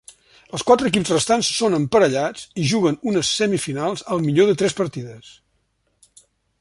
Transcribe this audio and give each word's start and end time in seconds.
Els 0.57 0.63
quatre 0.69 0.87
equips 0.91 1.11
restants 1.15 1.49
són 1.57 1.75
emparellats 1.79 2.47
i 2.63 2.67
juguen 2.71 2.97
unes 3.13 3.33
semifinals 3.41 4.05
al 4.17 4.25
millor 4.31 4.51
de 4.53 4.57
tres 4.63 4.77
partides. 4.81 5.31